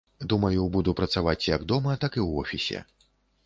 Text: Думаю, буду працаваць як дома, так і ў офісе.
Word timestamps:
Думаю, 0.31 0.63
буду 0.75 0.95
працаваць 1.01 1.49
як 1.55 1.67
дома, 1.75 1.91
так 2.07 2.19
і 2.21 2.27
ў 2.27 2.29
офісе. 2.49 2.85